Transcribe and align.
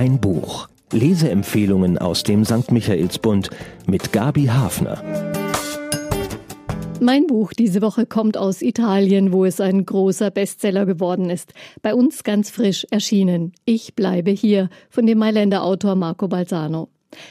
Ein 0.00 0.18
Buch. 0.18 0.66
Leseempfehlungen 0.92 1.98
aus 1.98 2.22
dem 2.22 2.46
St. 2.46 2.72
Michaelsbund 2.72 3.50
mit 3.86 4.14
Gabi 4.14 4.46
Hafner. 4.46 5.04
Mein 7.02 7.26
Buch 7.26 7.52
diese 7.52 7.82
Woche 7.82 8.06
kommt 8.06 8.38
aus 8.38 8.62
Italien, 8.62 9.30
wo 9.30 9.44
es 9.44 9.60
ein 9.60 9.84
großer 9.84 10.30
Bestseller 10.30 10.86
geworden 10.86 11.28
ist. 11.28 11.52
Bei 11.82 11.94
uns 11.94 12.24
ganz 12.24 12.48
frisch 12.48 12.86
erschienen. 12.90 13.52
Ich 13.66 13.94
bleibe 13.94 14.30
hier 14.30 14.70
von 14.88 15.04
dem 15.04 15.18
Mailänder 15.18 15.62
Autor 15.62 15.96
Marco 15.96 16.28
Balzano. 16.28 16.88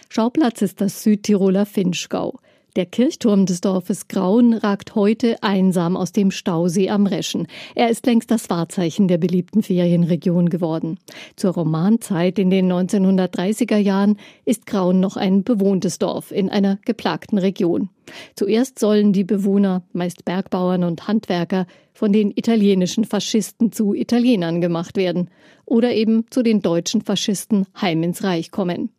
Schauplatz 0.10 0.62
ist 0.62 0.80
das 0.80 1.02
Südtiroler 1.02 1.66
Finchgau. 1.66 2.38
Der 2.76 2.86
Kirchturm 2.86 3.48
des 3.48 3.62
Dorfes 3.62 4.08
Grauen 4.08 4.54
ragt 4.54 4.94
heute 4.94 5.42
einsam 5.42 5.98
aus 5.98 6.12
dem 6.12 6.30
Stausee 6.30 6.92
am 6.92 7.08
Reschen. 7.08 7.48
Er 7.74 7.90
ist 7.90 8.06
längst 8.06 8.30
das 8.30 8.50
Wahrzeichen 8.52 9.08
der 9.08 9.18
beliebten 9.18 9.64
Ferienregion 9.64 10.50
geworden. 10.50 11.00
Zur 11.36 11.56
Romanzeit 11.56 12.38
in 12.38 12.52
den 12.52 12.72
1930er 12.72 13.78
Jahren 13.78 14.18
ist 14.46 14.68
Grauen 14.68 15.00
noch 15.00 15.18
ein 15.18 15.44
bewohntes 15.44 15.98
Dorf 15.98 16.32
in 16.32 16.50
einer 16.50 16.78
geplagten 16.86 17.40
Region. 17.40 17.90
Zuerst 18.36 18.78
sollen 18.78 19.14
die 19.14 19.24
Bewohner, 19.24 19.82
meist 19.92 20.24
Bergbauern 20.24 20.84
und 20.84 21.08
Handwerker, 21.08 21.66
von 21.94 22.14
den 22.14 22.32
italienischen 22.36 23.04
Faschisten 23.04 23.72
zu 23.72 23.96
Italienern 23.96 24.62
gemacht 24.62 24.96
werden 24.96 25.32
oder 25.66 25.92
eben 25.94 26.26
zu 26.30 26.44
den 26.44 26.62
deutschen 26.62 27.02
Faschisten 27.02 27.66
heim 27.82 28.04
ins 28.04 28.24
Reich 28.24 28.52
kommen. 28.52 28.90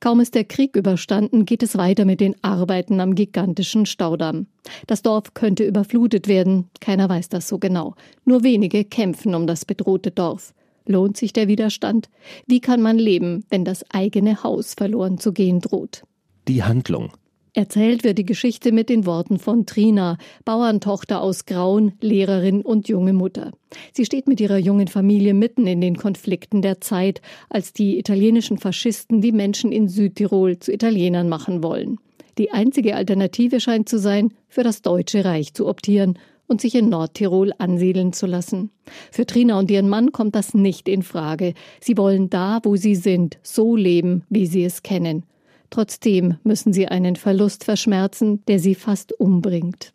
Kaum 0.00 0.20
ist 0.20 0.34
der 0.34 0.44
Krieg 0.44 0.76
überstanden, 0.76 1.44
geht 1.44 1.62
es 1.62 1.76
weiter 1.76 2.04
mit 2.04 2.20
den 2.20 2.36
Arbeiten 2.42 3.00
am 3.00 3.14
gigantischen 3.14 3.86
Staudamm. 3.86 4.46
Das 4.86 5.02
Dorf 5.02 5.34
könnte 5.34 5.64
überflutet 5.64 6.28
werden, 6.28 6.68
keiner 6.80 7.08
weiß 7.08 7.28
das 7.28 7.48
so 7.48 7.58
genau. 7.58 7.94
Nur 8.24 8.42
wenige 8.42 8.84
kämpfen 8.84 9.34
um 9.34 9.46
das 9.46 9.64
bedrohte 9.64 10.10
Dorf. 10.10 10.54
Lohnt 10.86 11.16
sich 11.16 11.32
der 11.32 11.46
Widerstand? 11.48 12.08
Wie 12.46 12.60
kann 12.60 12.82
man 12.82 12.98
leben, 12.98 13.44
wenn 13.48 13.64
das 13.64 13.84
eigene 13.90 14.42
Haus 14.42 14.74
verloren 14.74 15.18
zu 15.18 15.32
gehen 15.32 15.60
droht? 15.60 16.02
Die 16.48 16.62
Handlung. 16.62 17.12
Erzählt 17.52 18.04
wird 18.04 18.18
die 18.18 18.24
Geschichte 18.24 18.70
mit 18.70 18.88
den 18.88 19.06
Worten 19.06 19.38
von 19.38 19.66
Trina, 19.66 20.18
Bauerntochter 20.44 21.20
aus 21.20 21.46
Graun, 21.46 21.92
Lehrerin 22.00 22.62
und 22.62 22.88
junge 22.88 23.12
Mutter. 23.12 23.50
Sie 23.92 24.04
steht 24.04 24.28
mit 24.28 24.40
ihrer 24.40 24.58
jungen 24.58 24.86
Familie 24.86 25.34
mitten 25.34 25.66
in 25.66 25.80
den 25.80 25.96
Konflikten 25.96 26.62
der 26.62 26.80
Zeit, 26.80 27.20
als 27.48 27.72
die 27.72 27.98
italienischen 27.98 28.58
Faschisten 28.58 29.20
die 29.20 29.32
Menschen 29.32 29.72
in 29.72 29.88
Südtirol 29.88 30.60
zu 30.60 30.72
Italienern 30.72 31.28
machen 31.28 31.62
wollen. 31.64 31.98
Die 32.38 32.52
einzige 32.52 32.94
Alternative 32.94 33.58
scheint 33.58 33.88
zu 33.88 33.98
sein, 33.98 34.32
für 34.48 34.62
das 34.62 34.82
Deutsche 34.82 35.24
Reich 35.24 35.52
zu 35.52 35.66
optieren 35.66 36.18
und 36.46 36.60
sich 36.60 36.74
in 36.74 36.88
Nordtirol 36.88 37.52
ansiedeln 37.58 38.12
zu 38.12 38.26
lassen. 38.26 38.70
Für 39.10 39.26
Trina 39.26 39.58
und 39.58 39.70
ihren 39.70 39.88
Mann 39.88 40.12
kommt 40.12 40.34
das 40.34 40.54
nicht 40.54 40.88
in 40.88 41.02
Frage. 41.02 41.54
Sie 41.80 41.96
wollen 41.96 42.30
da, 42.30 42.60
wo 42.62 42.76
sie 42.76 42.94
sind, 42.94 43.38
so 43.42 43.76
leben, 43.76 44.24
wie 44.28 44.46
sie 44.46 44.64
es 44.64 44.82
kennen. 44.82 45.24
Trotzdem 45.70 46.36
müssen 46.42 46.72
sie 46.72 46.88
einen 46.88 47.16
Verlust 47.16 47.64
verschmerzen, 47.64 48.44
der 48.46 48.58
sie 48.58 48.74
fast 48.74 49.12
umbringt. 49.12 49.92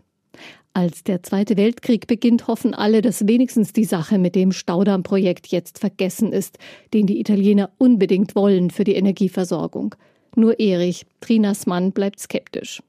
Als 0.74 1.04
der 1.04 1.24
Zweite 1.24 1.56
Weltkrieg 1.56 2.08
beginnt, 2.08 2.48
hoffen 2.48 2.74
alle, 2.74 3.02
dass 3.02 3.28
wenigstens 3.28 3.72
die 3.72 3.86
Sache 3.86 4.18
mit 4.18 4.36
dem 4.36 4.52
Staudammprojekt 4.52 5.48
jetzt 5.48 5.80
vergessen 5.80 6.34
ist, 6.34 6.58
den 6.94 7.08
die 7.08 7.20
Italiener 7.20 7.70
unbedingt 7.78 8.36
wollen 8.36 8.72
für 8.72 8.84
die 8.84 8.96
Energieversorgung. 8.96 9.96
Nur 10.36 10.60
Erich, 10.60 11.06
Trinas 11.22 11.66
Mann, 11.66 11.94
bleibt 11.94 12.20
skeptisch. 12.20 12.84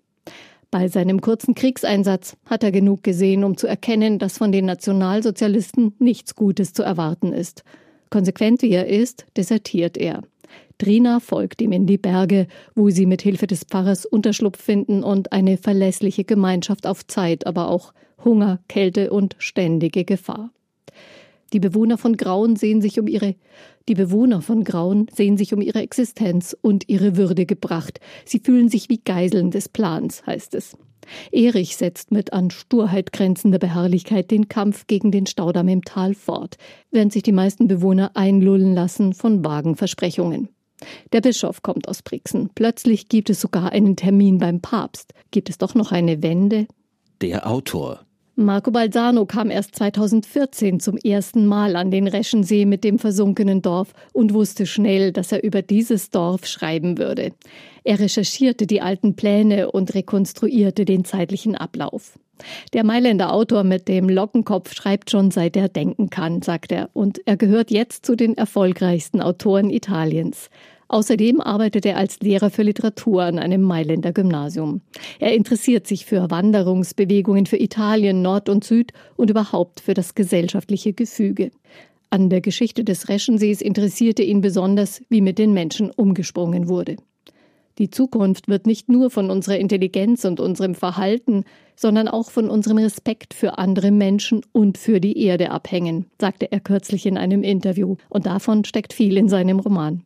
Bei 0.73 0.89
seinem 0.89 1.21
kurzen 1.21 1.55
Kriegseinsatz 1.55 2.37
hat 2.47 2.65
er 2.65 2.73
genug 2.73 3.05
gesehen, 3.05 3.45
um 3.45 3.57
zu 3.57 3.69
erkennen, 3.69 4.19
dass 4.19 4.39
von 4.39 4.51
den 4.51 4.65
Nationalsozialisten 4.67 5.95
nichts 6.01 6.35
Gutes 6.35 6.73
zu 6.73 6.83
erwarten 6.83 7.33
ist. 7.33 7.63
Konsequent 8.11 8.63
wie 8.63 8.73
er 8.73 8.89
ist, 8.89 9.27
desertiert 9.37 9.97
er. 9.97 10.23
Trina 10.79 11.21
folgt 11.21 11.63
ihm 11.63 11.73
in 11.73 11.87
die 11.87 11.99
Berge, 11.99 12.47
wo 12.75 12.91
sie 12.91 13.07
mit 13.07 13.23
Hilfe 13.23 13.47
des 13.47 13.65
Pfarrers 13.65 14.05
Unterschlupf 14.05 14.63
finden 14.63 15.03
und 15.03 15.33
eine 15.33 15.57
verlässliche 15.57 16.25
Gemeinschaft 16.25 16.87
auf 16.87 17.07
Zeit, 17.07 17.47
aber 17.47 17.69
auch 17.69 17.93
Hunger, 18.25 18.61
Kälte 18.69 19.11
und 19.11 19.37
ständige 19.39 20.05
Gefahr. 20.05 20.51
Die 21.53 21.61
Bewohner 21.61 21.97
von 21.97 22.17
Grauen 22.17 22.57
sehen 22.57 22.83
sich 22.83 22.99
um 22.99 23.07
ihre 23.07 23.37
die 23.89 23.95
Bewohner 23.95 24.43
von 24.43 24.65
Grauen 24.65 25.07
sehen 25.15 25.37
sich 25.37 25.55
um 25.55 25.61
ihre 25.61 25.81
Existenz 25.81 26.57
und 26.61 26.89
ihre 26.89 27.17
Würde 27.17 27.47
gebracht. 27.47 28.01
Sie 28.25 28.41
fühlen 28.41 28.69
sich 28.69 28.89
wie 28.89 28.99
Geiseln 28.99 29.53
des 29.53 29.69
Plans, 29.69 30.27
heißt 30.27 30.57
es. 30.57 30.77
Erich 31.31 31.77
setzt 31.77 32.11
mit 32.11 32.33
an 32.33 32.51
Sturheit 32.51 33.13
grenzender 33.13 33.61
Beharrlichkeit 33.61 34.33
den 34.33 34.49
Kampf 34.49 34.89
gegen 34.89 35.13
den 35.13 35.27
Staudamm 35.27 35.69
im 35.69 35.85
Tal 35.85 36.15
fort, 36.15 36.57
während 36.91 37.13
sich 37.13 37.23
die 37.23 37.31
meisten 37.31 37.69
Bewohner 37.69 38.11
einlullen 38.15 38.75
lassen 38.75 39.13
von 39.13 39.45
vagen 39.45 39.77
Versprechungen. 39.77 40.49
Der 41.13 41.21
Bischof 41.21 41.63
kommt 41.63 41.89
aus 41.89 42.03
Brixen. 42.03 42.51
Plötzlich 42.55 43.09
gibt 43.09 43.31
es 43.31 43.41
sogar 43.41 43.73
einen 43.73 43.97
Termin 43.97 44.39
beim 44.39 44.61
Papst. 44.61 45.15
Gibt 45.31 45.51
es 45.51 45.59
doch 45.59 45.75
noch 45.75 45.93
eine 45.93 46.23
Wende? 46.23 46.67
Der 47.21 47.47
Autor. 47.47 48.01
Marco 48.39 48.71
Balzano 48.71 49.25
kam 49.25 49.51
erst 49.51 49.77
2014 49.77 50.79
zum 50.79 50.99
ersten 50.99 51.47
Mal 51.47 51.75
an 51.75 51.91
den 51.91 52.07
Reschensee 52.07 52.67
mit 52.67 52.85
dem 52.85 52.99
versunkenen 52.99 53.63
Dorf 53.63 53.95
und 54.13 54.35
wusste 54.35 54.67
schnell, 54.67 55.11
dass 55.11 55.33
er 55.33 55.43
über 55.43 55.63
dieses 55.63 56.11
Dorf 56.11 56.47
schreiben 56.47 56.99
würde. 56.99 57.33
Er 57.83 57.99
recherchierte 57.99 58.67
die 58.67 58.83
alten 58.83 59.17
Pläne 59.17 59.71
und 59.71 59.95
rekonstruierte 59.95 60.85
den 60.85 61.07
zeitlichen 61.07 61.55
Ablauf. 61.55 62.19
Der 62.73 62.85
Mailänder 62.85 63.33
Autor 63.33 63.65
mit 63.65 63.89
dem 63.89 64.09
Lockenkopf 64.09 64.75
schreibt 64.75 65.11
schon 65.11 65.31
seit 65.31 65.57
er 65.57 65.69
denken 65.69 66.11
kann, 66.11 66.43
sagt 66.43 66.73
er, 66.73 66.91
und 66.93 67.21
er 67.27 67.37
gehört 67.37 67.71
jetzt 67.71 68.05
zu 68.05 68.17
den 68.17 68.37
erfolgreichsten 68.37 69.21
Autoren 69.21 69.71
Italiens. 69.71 70.51
Außerdem 70.89 71.41
arbeitet 71.41 71.85
er 71.85 71.97
als 71.97 72.21
Lehrer 72.21 72.51
für 72.51 72.63
Literatur 72.63 73.25
an 73.25 73.39
einem 73.39 73.63
Mailänder 73.63 74.13
Gymnasium. 74.13 74.83
Er 75.19 75.35
interessiert 75.35 75.87
sich 75.87 76.07
für 76.07 76.31
Wanderungsbewegungen 76.31 77.47
für 77.47 77.61
Italien, 77.61 78.23
Nord 78.23 78.49
und 78.49 78.63
Süd 78.63 78.93
und 79.17 79.31
überhaupt 79.31 79.81
für 79.81 79.95
das 79.95 80.15
gesellschaftliche 80.15 80.93
Gefüge. 80.93 81.51
An 82.11 82.31
der 82.31 82.41
Geschichte 82.41 82.85
des 82.85 83.09
Reschensees 83.09 83.61
interessierte 83.61 84.23
ihn 84.23 84.41
besonders, 84.41 85.03
wie 85.09 85.21
mit 85.21 85.39
den 85.39 85.53
Menschen 85.53 85.91
umgesprungen 85.91 86.69
wurde. 86.69 86.97
Die 87.79 87.91
Zukunft 87.91 88.49
wird 88.49 88.67
nicht 88.67 88.89
nur 88.89 89.11
von 89.11 89.29
unserer 89.29 89.59
Intelligenz 89.59 90.25
und 90.25 90.41
unserem 90.41 90.75
Verhalten, 90.75 91.45
sondern 91.77 92.09
auch 92.09 92.31
von 92.31 92.51
unserem 92.51 92.79
Respekt 92.79 93.35
für 93.35 93.59
andere 93.59 93.91
Menschen 93.91 94.41
und 94.53 94.79
für 94.79 95.01
die 95.01 95.23
Erde 95.23 95.51
abhängen, 95.51 96.07
sagte 96.21 96.51
er 96.51 96.61
kürzlich 96.61 97.07
in 97.07 97.17
einem 97.19 97.43
Interview. 97.43 97.97
Und 98.09 98.27
davon 98.27 98.65
steckt 98.65 98.93
viel 98.93 99.17
in 99.17 99.29
seinem 99.29 99.61
Roman. 99.61 100.03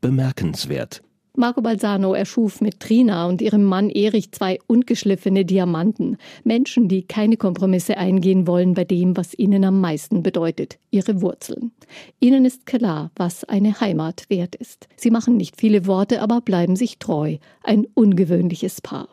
Bemerkenswert. 0.00 1.02
Marco 1.38 1.60
Balzano 1.60 2.14
erschuf 2.14 2.62
mit 2.62 2.80
Trina 2.80 3.26
und 3.26 3.42
ihrem 3.42 3.62
Mann 3.62 3.90
Erich 3.90 4.32
zwei 4.32 4.58
ungeschliffene 4.66 5.44
Diamanten, 5.44 6.16
Menschen, 6.44 6.88
die 6.88 7.02
keine 7.02 7.36
Kompromisse 7.36 7.98
eingehen 7.98 8.46
wollen 8.46 8.72
bei 8.72 8.84
dem, 8.84 9.18
was 9.18 9.38
ihnen 9.38 9.62
am 9.64 9.82
meisten 9.82 10.22
bedeutet, 10.22 10.78
ihre 10.90 11.20
Wurzeln. 11.20 11.72
Ihnen 12.20 12.46
ist 12.46 12.64
klar, 12.64 13.10
was 13.16 13.44
eine 13.44 13.80
Heimat 13.80 14.24
wert 14.30 14.54
ist. 14.54 14.88
Sie 14.96 15.10
machen 15.10 15.36
nicht 15.36 15.60
viele 15.60 15.86
Worte, 15.86 16.22
aber 16.22 16.40
bleiben 16.40 16.74
sich 16.74 16.98
treu, 16.98 17.36
ein 17.62 17.86
ungewöhnliches 17.92 18.80
Paar. 18.80 19.08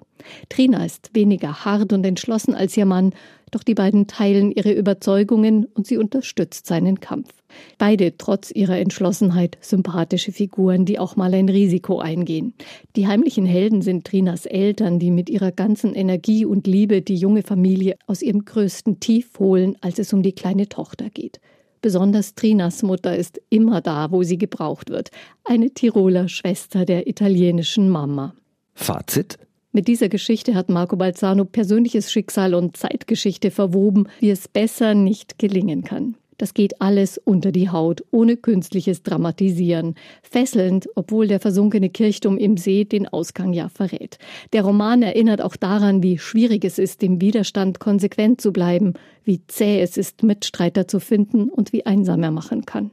Trina 0.50 0.86
ist 0.86 1.12
weniger 1.14 1.66
hart 1.66 1.94
und 1.94 2.06
entschlossen 2.06 2.56
als 2.56 2.76
ihr 2.78 2.86
Mann, 2.86 3.14
doch 3.52 3.64
die 3.64 3.76
beiden 3.76 4.08
teilen 4.08 4.52
ihre 4.52 4.72
Überzeugungen 4.72 5.66
und 5.66 5.86
sie 5.86 5.98
unterstützt 5.98 6.66
seinen 6.66 7.00
Kampf. 7.00 7.30
Beide 7.78 8.18
trotz 8.18 8.50
ihrer 8.52 8.80
Entschlossenheit 8.80 9.58
sympathische 9.62 10.32
Figuren, 10.32 10.86
die 10.86 10.98
auch 10.98 11.16
mal 11.16 11.34
ein 11.34 11.50
Risiko 11.50 12.00
eingehen. 12.00 12.56
Die 12.96 13.08
heimlichen 13.08 13.46
Helden 13.46 13.84
sind 13.84 14.06
Trinas 14.06 14.48
Eltern, 14.48 14.98
die 14.98 15.12
mit 15.12 15.30
ihrer 15.30 15.52
ganzen 15.52 15.94
Energie 15.94 16.46
und 16.46 16.66
Liebe 16.66 17.04
die 17.04 17.16
junge 17.16 17.44
Familie 17.44 17.96
aus 18.08 18.24
ihrem 18.24 18.44
größten 18.44 19.00
Tief 19.00 19.38
holen, 19.38 19.78
als 19.82 20.00
es 20.00 20.14
um 20.14 20.24
die 20.24 20.34
kleine 20.34 20.68
Tochter 20.68 21.12
geht. 21.12 21.40
Besonders 21.84 22.34
Trinas 22.34 22.82
Mutter 22.82 23.16
ist 23.16 23.42
immer 23.50 23.82
da, 23.82 24.10
wo 24.10 24.24
sie 24.24 24.38
gebraucht 24.38 24.90
wird. 24.90 25.12
Eine 25.44 25.70
Tiroler 25.72 26.30
Schwester 26.30 26.86
der 26.86 27.08
italienischen 27.08 27.90
Mama. 27.90 28.34
Fazit? 28.74 29.38
Mit 29.76 29.88
dieser 29.88 30.08
Geschichte 30.08 30.54
hat 30.54 30.70
Marco 30.70 30.96
Balzano 30.96 31.46
persönliches 31.46 32.12
Schicksal 32.12 32.54
und 32.54 32.78
Zeitgeschichte 32.78 33.50
verwoben, 33.50 34.08
wie 34.20 34.30
es 34.30 34.48
besser 34.48 34.94
nicht 34.94 35.40
gelingen 35.40 35.84
kann. 35.84 36.16
Das 36.38 36.54
geht 36.54 36.80
alles 36.80 37.18
unter 37.18 37.52
die 37.52 37.72
Haut, 37.72 38.04
ohne 38.12 38.38
künstliches 38.38 39.02
Dramatisieren. 39.02 39.96
Fesselnd, 40.22 40.88
obwohl 40.94 41.28
der 41.28 41.40
versunkene 41.40 41.90
Kirchturm 41.90 42.38
im 42.38 42.58
See 42.58 42.86
den 42.86 43.08
Ausgang 43.08 43.52
ja 43.52 43.68
verrät. 43.68 44.20
Der 44.52 44.64
Roman 44.64 45.02
erinnert 45.02 45.42
auch 45.42 45.56
daran, 45.56 46.04
wie 46.04 46.20
schwierig 46.20 46.66
es 46.66 46.78
ist, 46.78 47.02
im 47.02 47.20
Widerstand 47.20 47.80
konsequent 47.80 48.42
zu 48.42 48.54
bleiben, 48.54 48.94
wie 49.24 49.42
zäh 49.48 49.82
es 49.82 49.98
ist, 49.98 50.22
Mitstreiter 50.22 50.88
zu 50.88 51.00
finden 51.00 51.50
und 51.50 51.74
wie 51.74 51.88
einsam 51.88 52.22
er 52.22 52.32
machen 52.32 52.66
kann. 52.68 52.92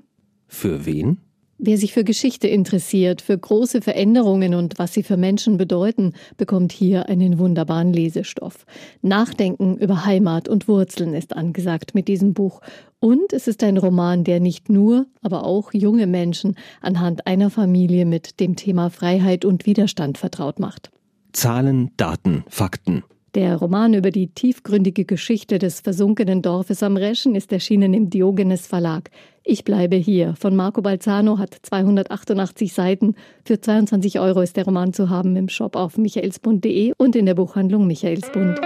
Für 0.48 0.86
wen? 0.86 1.18
Wer 1.62 1.76
sich 1.76 1.92
für 1.92 2.04
Geschichte 2.04 2.48
interessiert, 2.48 3.20
für 3.20 3.36
große 3.36 3.82
Veränderungen 3.82 4.54
und 4.54 4.78
was 4.78 4.94
sie 4.94 5.02
für 5.02 5.18
Menschen 5.18 5.58
bedeuten, 5.58 6.14
bekommt 6.38 6.72
hier 6.72 7.10
einen 7.10 7.38
wunderbaren 7.38 7.92
Lesestoff. 7.92 8.64
Nachdenken 9.02 9.76
über 9.76 10.06
Heimat 10.06 10.48
und 10.48 10.68
Wurzeln 10.68 11.12
ist 11.12 11.36
angesagt 11.36 11.94
mit 11.94 12.08
diesem 12.08 12.32
Buch. 12.32 12.62
Und 12.98 13.34
es 13.34 13.46
ist 13.46 13.62
ein 13.62 13.76
Roman, 13.76 14.24
der 14.24 14.40
nicht 14.40 14.70
nur, 14.70 15.04
aber 15.20 15.44
auch 15.44 15.74
junge 15.74 16.06
Menschen 16.06 16.56
anhand 16.80 17.26
einer 17.26 17.50
Familie 17.50 18.06
mit 18.06 18.40
dem 18.40 18.56
Thema 18.56 18.88
Freiheit 18.88 19.44
und 19.44 19.66
Widerstand 19.66 20.16
vertraut 20.16 20.60
macht. 20.60 20.90
Zahlen, 21.32 21.90
Daten, 21.98 22.42
Fakten. 22.48 23.04
Der 23.36 23.58
Roman 23.58 23.94
über 23.94 24.10
die 24.10 24.26
tiefgründige 24.26 25.04
Geschichte 25.04 25.60
des 25.60 25.78
versunkenen 25.78 26.42
Dorfes 26.42 26.82
am 26.82 26.96
Reschen 26.96 27.36
ist 27.36 27.52
erschienen 27.52 27.94
im 27.94 28.10
Diogenes 28.10 28.66
Verlag. 28.66 29.08
Ich 29.44 29.62
bleibe 29.62 29.94
hier 29.94 30.34
von 30.34 30.56
Marco 30.56 30.82
Balzano 30.82 31.38
hat 31.38 31.56
288 31.62 32.72
Seiten. 32.72 33.14
Für 33.44 33.60
22 33.60 34.18
Euro 34.18 34.40
ist 34.40 34.56
der 34.56 34.64
Roman 34.64 34.92
zu 34.92 35.10
haben 35.10 35.36
im 35.36 35.48
Shop 35.48 35.76
auf 35.76 35.96
michaelsbund.de 35.96 36.92
und 36.96 37.14
in 37.14 37.26
der 37.26 37.34
Buchhandlung 37.34 37.86
Michaelsbund. 37.86 38.60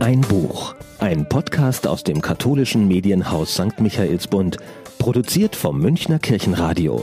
Ein 0.00 0.20
Buch, 0.20 0.74
ein 0.98 1.26
Podcast 1.26 1.86
aus 1.86 2.04
dem 2.04 2.20
katholischen 2.20 2.86
Medienhaus 2.86 3.54
St. 3.54 3.80
Michaelsbund, 3.80 4.58
produziert 4.98 5.56
vom 5.56 5.78
Münchner 5.78 6.18
Kirchenradio. 6.18 7.02